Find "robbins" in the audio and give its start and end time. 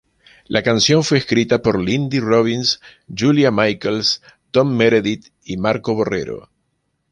2.19-2.79